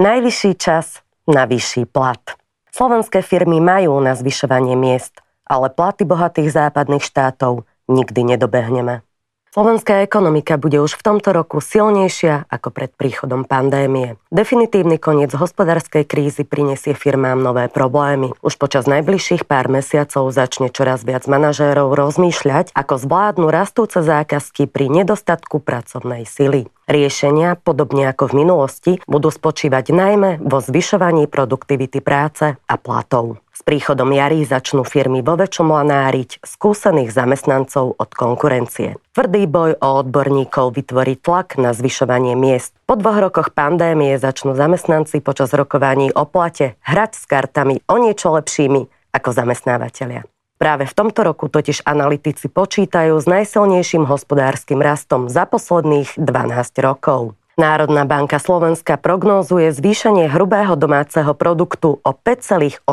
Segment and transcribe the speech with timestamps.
[0.00, 2.24] Najvyšší čas na vyšší plat.
[2.72, 9.04] Slovenské firmy majú na zvyšovanie miest, ale platy bohatých západných štátov nikdy nedobehneme.
[9.52, 14.16] Slovenská ekonomika bude už v tomto roku silnejšia ako pred príchodom pandémie.
[14.32, 18.32] Definitívny koniec hospodárskej krízy prinesie firmám nové problémy.
[18.40, 24.88] Už počas najbližších pár mesiacov začne čoraz viac manažérov rozmýšľať, ako zvládnu rastúce zákazky pri
[24.88, 26.72] nedostatku pracovnej sily.
[26.90, 33.38] Riešenia, podobne ako v minulosti, budú spočívať najmä vo zvyšovaní produktivity práce a platov.
[33.54, 38.98] S príchodom jary začnú firmy vo väčšom lanáriť skúsených zamestnancov od konkurencie.
[39.14, 42.74] Tvrdý boj o odborníkov vytvorí tlak na zvyšovanie miest.
[42.90, 48.34] Po dvoch rokoch pandémie začnú zamestnanci počas rokovaní o plate hrať s kartami o niečo
[48.34, 50.26] lepšími ako zamestnávateľia.
[50.60, 57.32] Práve v tomto roku totiž analytici počítajú s najsilnejším hospodárskym rastom za posledných 12 rokov.
[57.56, 62.84] Národná banka Slovenska prognózuje zvýšenie hrubého domáceho produktu o 5,8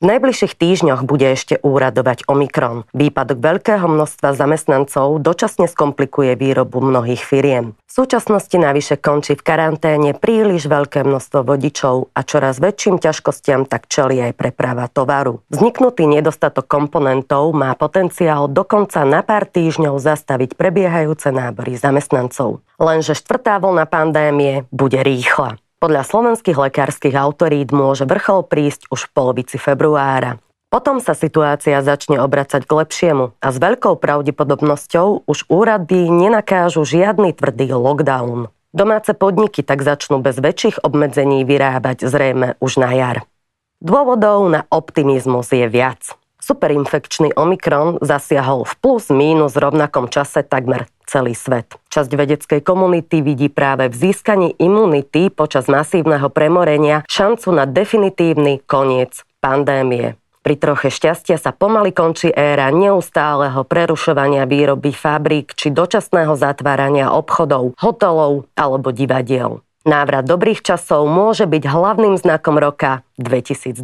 [0.00, 2.88] v najbližších týždňoch bude ešte úradovať Omikron.
[2.96, 7.76] Výpadok veľkého množstva zamestnancov dočasne skomplikuje výrobu mnohých firiem.
[7.84, 13.92] V súčasnosti navyše končí v karanténe príliš veľké množstvo vodičov a čoraz väčším ťažkostiam tak
[13.92, 15.44] čelí aj preprava tovaru.
[15.52, 22.64] Vzniknutý nedostatok komponentov má potenciál dokonca na pár týždňov zastaviť prebiehajúce nábory zamestnancov.
[22.80, 25.60] Lenže štvrtá vlna pandémie bude rýchla.
[25.80, 30.36] Podľa slovenských lekárskych autorít môže vrchol prísť už v polovici februára.
[30.68, 37.32] Potom sa situácia začne obracať k lepšiemu a s veľkou pravdepodobnosťou už úrady nenakážu žiadny
[37.32, 38.52] tvrdý lockdown.
[38.76, 43.18] Domáce podniky tak začnú bez väčších obmedzení vyrábať zrejme už na jar.
[43.80, 46.12] Dôvodov na optimizmus je viac.
[46.40, 51.76] Superinfekčný Omikron zasiahol v plus mínus rovnakom čase takmer celý svet.
[51.90, 59.26] Časť vedeckej komunity vidí práve v získaní imunity počas masívneho premorenia šancu na definitívny koniec
[59.42, 60.14] pandémie.
[60.40, 67.76] Pri troche šťastia sa pomaly končí éra neustáleho prerušovania výroby fabrík či dočasného zatvárania obchodov,
[67.76, 69.60] hotelov alebo divadiel.
[69.84, 73.80] Návrat dobrých časov môže byť hlavným znakom roka 2022.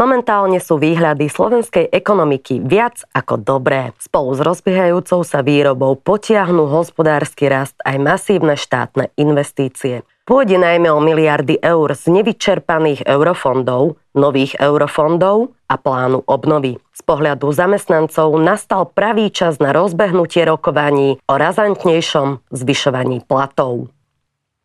[0.00, 3.92] Momentálne sú výhľady slovenskej ekonomiky viac ako dobré.
[4.00, 10.00] Spolu s rozbiehajúcou sa výrobou potiahnu hospodársky rast aj masívne štátne investície.
[10.24, 16.80] Pôjde najmä o miliardy eur z nevyčerpaných eurofondov, nových eurofondov a plánu obnovy.
[16.96, 23.92] Z pohľadu zamestnancov nastal pravý čas na rozbehnutie rokovaní o razantnejšom zvyšovaní platov.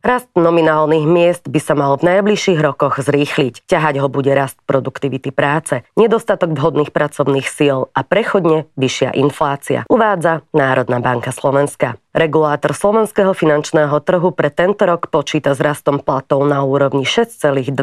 [0.06, 3.66] Rast nominálnych miest by sa mal v najbližších rokoch zrýchliť.
[3.66, 10.46] Ťahať ho bude rast produktivity práce, nedostatok vhodných pracovných síl a prechodne vyššia inflácia, uvádza
[10.54, 11.98] Národná banka Slovenska.
[12.14, 17.74] Regulátor slovenského finančného trhu pre tento rok počíta s rastom platov na úrovni 6,2%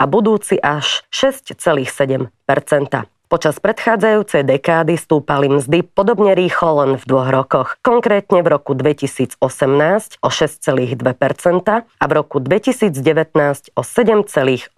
[0.00, 2.32] a budúci až 6,7%.
[3.28, 7.76] Počas predchádzajúcej dekády stúpali mzdy podobne rýchlo len v dvoch rokoch.
[7.84, 9.36] Konkrétne v roku 2018
[10.24, 10.96] o 6,2%
[11.84, 12.96] a v roku 2019
[13.76, 14.72] o 7,8%.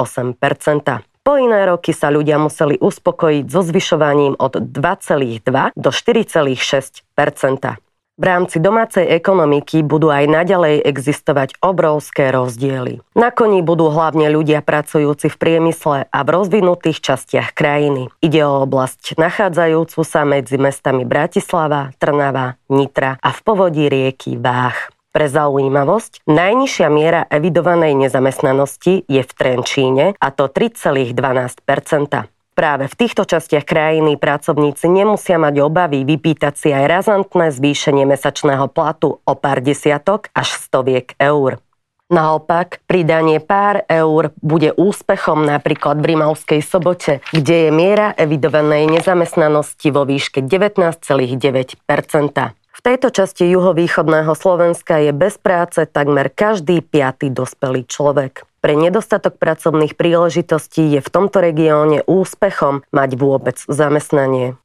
[1.23, 7.07] Po iné roky sa ľudia museli uspokojiť so zvyšovaním od 2,2 do 4,6
[8.21, 13.01] v rámci domácej ekonomiky budú aj naďalej existovať obrovské rozdiely.
[13.17, 18.13] Na koni budú hlavne ľudia pracujúci v priemysle a v rozvinutých častiach krajiny.
[18.21, 24.77] Ide o oblasť nachádzajúcu sa medzi mestami Bratislava, Trnava, Nitra a v povodí rieky Váh.
[25.11, 31.17] Pre zaujímavosť, najnižšia miera evidovanej nezamestnanosti je v Trenčíne a to 3,12
[32.61, 38.69] Práve v týchto častiach krajiny pracovníci nemusia mať obavy vypýtať si aj razantné zvýšenie mesačného
[38.69, 41.57] platu o pár desiatok až stoviek eur.
[42.13, 49.89] Naopak, pridanie pár eur bude úspechom napríklad v Rimavskej sobote, kde je miera evidovanej nezamestnanosti
[49.89, 51.81] vo výške 19,9%
[52.81, 58.50] v tejto časti juhovýchodného Slovenska je bez práce takmer každý piatý dospelý človek.
[58.61, 64.61] Pre nedostatok pracovných príležitostí je v tomto regióne úspechom mať vôbec zamestnanie.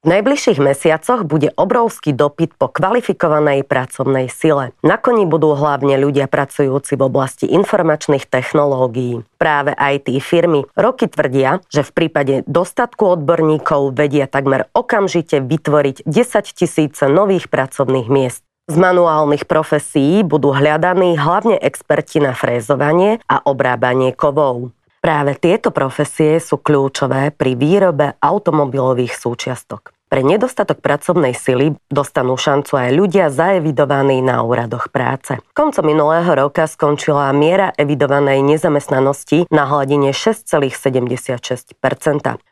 [0.00, 4.72] V najbližších mesiacoch bude obrovský dopyt po kvalifikovanej pracovnej sile.
[4.80, 9.28] Na koni budú hlavne ľudia pracujúci v oblasti informačných technológií.
[9.36, 16.48] Práve IT firmy roky tvrdia, že v prípade dostatku odborníkov vedia takmer okamžite vytvoriť 10
[16.48, 18.40] tisíce nových pracovných miest.
[18.70, 24.70] Z manuálnych profesí budú hľadaní hlavne experti na frézovanie a obrábanie kovov.
[25.02, 29.90] Práve tieto profesie sú kľúčové pri výrobe automobilových súčiastok.
[30.10, 35.38] Pre nedostatok pracovnej sily dostanú šancu aj ľudia zaevidovaní na úradoch práce.
[35.54, 41.78] Koncom minulého roka skončila miera evidovanej nezamestnanosti na hladine 6,76%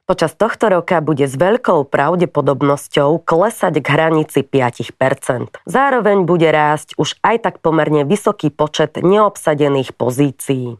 [0.06, 7.19] Počas tohto roka bude s veľkou pravdepodobnosťou klesať k hranici 5% Zároveň bude rásť už
[7.26, 10.78] aj tak pomerne vysoký počet neobsadených pozícií.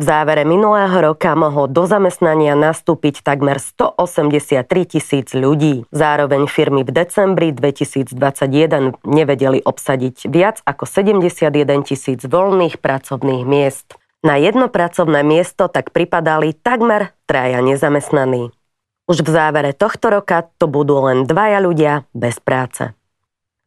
[0.00, 4.64] V závere minulého roka mohlo do zamestnania nastúpiť takmer 183
[4.96, 5.84] tisíc ľudí.
[5.92, 11.52] Zároveň firmy v decembri 2021 nevedeli obsadiť viac ako 71
[11.84, 14.00] tisíc voľných pracovných miest.
[14.24, 18.56] Na jedno pracovné miesto tak pripadali takmer traja nezamestnaní.
[19.04, 22.96] Už v závere tohto roka to budú len dvaja ľudia bez práce.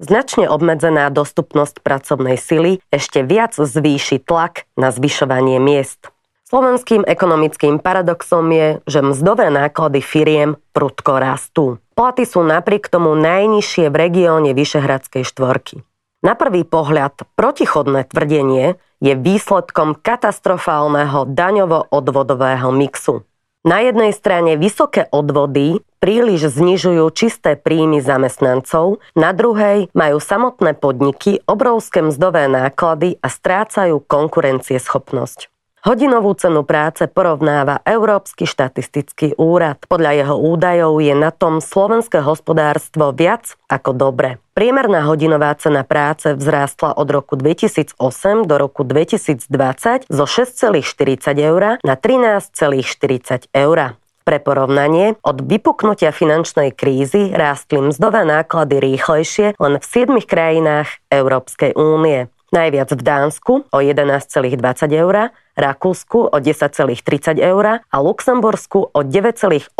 [0.01, 6.09] Značne obmedzená dostupnosť pracovnej sily ešte viac zvýši tlak na zvyšovanie miest.
[6.53, 11.81] Slovenským ekonomickým paradoxom je, že mzdové náklady firiem prudko rastú.
[11.97, 15.81] Platy sú napriek tomu najnižšie v regióne Vyšehradskej štvorky.
[16.21, 23.25] Na prvý pohľad protichodné tvrdenie je výsledkom katastrofálneho daňovo-odvodového mixu.
[23.65, 31.41] Na jednej strane vysoké odvody príliš znižujú čisté príjmy zamestnancov, na druhej majú samotné podniky
[31.49, 35.52] obrovské mzdové náklady a strácajú konkurencieschopnosť.
[35.83, 39.83] Hodinovú cenu práce porovnáva Európsky štatistický úrad.
[39.83, 44.39] Podľa jeho údajov je na tom slovenské hospodárstvo viac ako dobre.
[44.55, 47.99] Priemerná hodinová cena práce vzrástla od roku 2008
[48.47, 53.99] do roku 2020 zo 6,40 eur na 13,40 eur.
[54.23, 61.75] Pre porovnanie, od vypuknutia finančnej krízy rástli mzdové náklady rýchlejšie len v 7 krajinách Európskej
[61.75, 62.31] únie.
[62.53, 64.61] Najviac v Dánsku o 11,20
[64.93, 69.73] eur, Rakúsku o 10,30 eur a Luxembursku o 9,80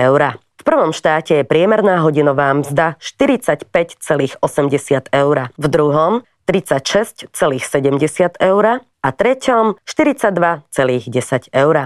[0.00, 0.22] eur.
[0.56, 4.40] V prvom štáte je priemerná hodinová mzda 45,80
[5.12, 7.28] eur, v druhom 36,70
[8.40, 11.76] eur a treťom 42,10 eur.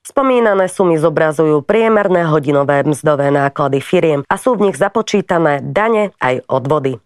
[0.00, 6.48] Spomínané sumy zobrazujú priemerné hodinové mzdové náklady firiem a sú v nich započítané dane aj
[6.48, 6.96] odvody.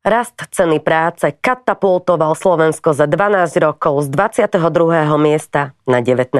[0.00, 4.56] Rast ceny práce katapultoval Slovensko za 12 rokov z 22.
[5.20, 6.32] miesta na 19.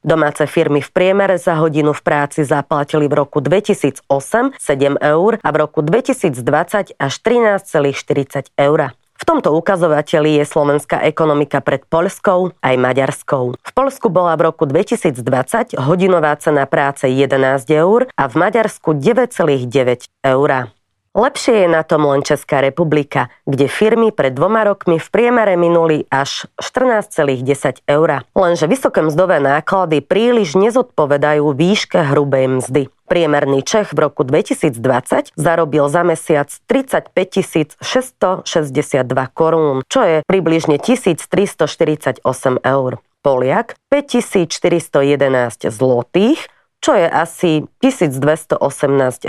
[0.00, 4.08] Domáce firmy v priemere za hodinu v práci zaplatili v roku 2008
[4.56, 8.96] 7 eur a v roku 2020 až 13,40 eur.
[8.96, 13.60] V tomto ukazovateli je slovenská ekonomika pred Polskou aj Maďarskou.
[13.60, 20.08] V Polsku bola v roku 2020 hodinová cena práce 11 eur a v Maďarsku 9,9
[20.24, 20.72] eur.
[21.12, 26.08] Lepšie je na tom len Česká republika, kde firmy pred dvoma rokmi v priemere minuli
[26.08, 28.24] až 14,10 eur.
[28.32, 32.82] Lenže vysoké mzdové náklady príliš nezodpovedajú výške hrubej mzdy.
[33.12, 39.04] Priemerný Čech v roku 2020 zarobil za mesiac 35 662
[39.36, 42.24] korún, čo je približne 1348
[42.64, 43.04] eur.
[43.20, 46.48] Poliak 5411 zlotých,
[46.82, 48.58] čo je asi 1218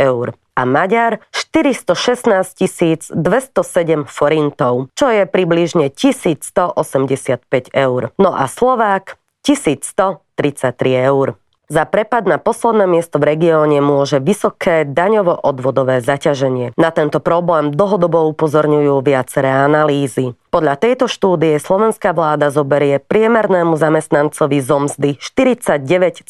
[0.01, 0.33] eur.
[0.53, 8.01] A Maďar 416 207 forintov, čo je približne 1185 eur.
[8.17, 11.37] No a Slovák 1133 eur.
[11.71, 16.75] Za prepad na posledné miesto v regióne môže vysoké daňovo-odvodové zaťaženie.
[16.75, 20.35] Na tento problém dlhodobo upozorňujú viaceré analýzy.
[20.51, 26.27] Podľa tejto štúdie slovenská vláda zoberie priemernému zamestnancovi zo mzdy 49,7%,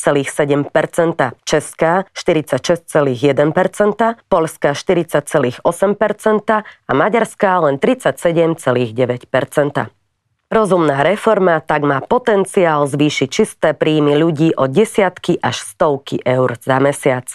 [1.44, 10.03] Česká 46,1%, Polská 40,8% a Maďarská len 37,9%.
[10.54, 16.78] Rozumná reforma tak má potenciál zvýšiť čisté príjmy ľudí o desiatky až stovky eur za
[16.78, 17.26] mesiac.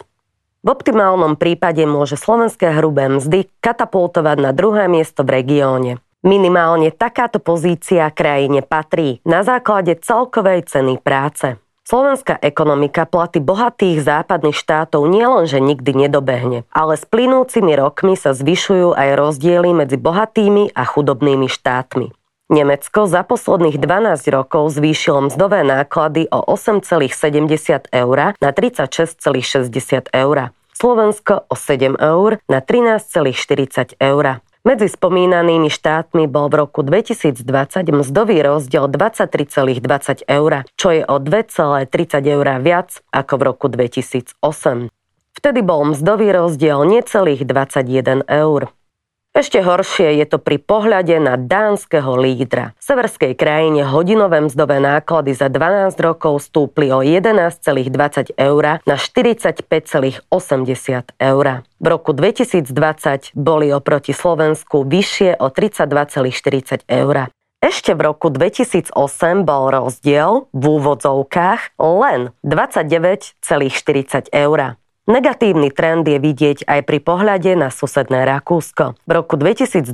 [0.63, 5.99] V optimálnom prípade môže slovenské hrubé mzdy katapultovať na druhé miesto v regióne.
[6.23, 11.59] Minimálne takáto pozícia krajine patrí na základe celkovej ceny práce.
[11.91, 18.95] Slovenská ekonomika platy bohatých západných štátov nielenže nikdy nedobehne, ale s plynúcimi rokmi sa zvyšujú
[18.95, 22.15] aj rozdiely medzi bohatými a chudobnými štátmi.
[22.49, 30.37] Nemecko za posledných 12 rokov zvýšilo mzdové náklady o 8,70 eur na 36,60 eur.
[30.73, 34.41] Slovensko o 7 eur na 13,40 eur.
[34.65, 37.45] Medzi spomínanými štátmi bol v roku 2020
[37.85, 44.89] mzdový rozdiel 23,20 eur, čo je o 2,30 eur viac ako v roku 2008.
[45.37, 48.73] Vtedy bol mzdový rozdiel necelých 21 eur.
[49.39, 52.75] Ešte horšie je to pri pohľade na dánskeho lídra.
[52.75, 60.27] V severskej krajine hodinové mzdové náklady za 12 rokov stúpli o 11,20 eur na 45,80
[61.23, 61.47] eur.
[61.63, 67.31] V roku 2020 boli oproti Slovensku vyššie o 32,40 eur.
[67.63, 68.91] Ešte v roku 2008
[69.47, 74.75] bol rozdiel v úvodzovkách len 29,40 eur.
[75.09, 78.93] Negatívny trend je vidieť aj pri pohľade na susedné Rakúsko.
[79.09, 79.89] V roku 2020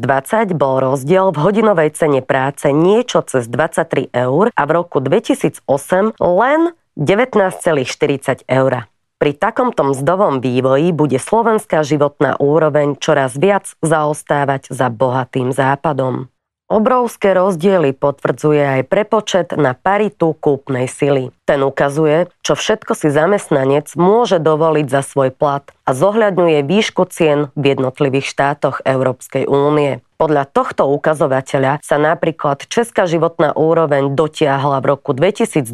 [0.58, 6.74] bol rozdiel v hodinovej cene práce niečo cez 23 eur a v roku 2008 len
[6.98, 8.90] 19,40 eur.
[9.22, 16.26] Pri takomto mzdovom vývoji bude slovenská životná úroveň čoraz viac zaostávať za bohatým západom.
[16.74, 21.30] Obrovské rozdiely potvrdzuje aj prepočet na paritu kúpnej sily.
[21.46, 27.54] Ten ukazuje, čo všetko si zamestnanec môže dovoliť za svoj plat a zohľadňuje výšku cien
[27.54, 30.02] v jednotlivých štátoch Európskej únie.
[30.24, 35.68] Podľa tohto ukazovateľa sa napríklad česká životná úroveň dotiahla v roku 2020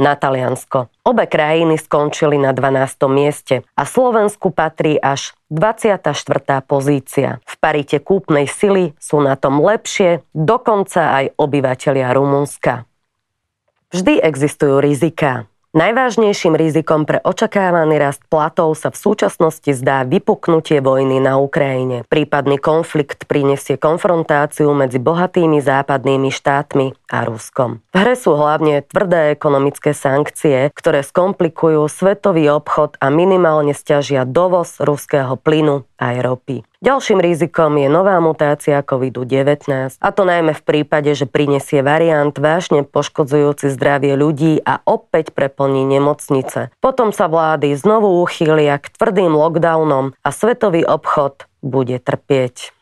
[0.00, 0.88] na Taliansko.
[1.04, 3.04] Obe krajiny skončili na 12.
[3.12, 6.08] mieste a Slovensku patrí až 24.
[6.64, 7.44] pozícia.
[7.44, 12.88] V parite kúpnej sily sú na tom lepšie dokonca aj obyvateľia Rumunska.
[13.92, 15.52] Vždy existujú rizika.
[15.76, 22.00] Najvážnejším rizikom pre očakávaný rast platov sa v súčasnosti zdá vypuknutie vojny na Ukrajine.
[22.08, 27.84] Prípadný konflikt prinesie konfrontáciu medzi bohatými západnými štátmi a Ruskom.
[27.92, 34.80] V hre sú hlavne tvrdé ekonomické sankcie, ktoré skomplikujú svetový obchod a minimálne stiažia dovoz
[34.80, 36.64] ruského plynu aj ropy.
[36.86, 42.86] Ďalším rizikom je nová mutácia COVID-19, a to najmä v prípade, že prinesie variant vážne
[42.86, 46.70] poškodzujúci zdravie ľudí a opäť preplní nemocnice.
[46.78, 52.75] Potom sa vlády znovu uchýlia k tvrdým lockdownom a svetový obchod bude trpieť.